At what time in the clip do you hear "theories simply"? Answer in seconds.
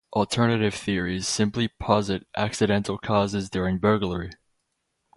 0.73-1.67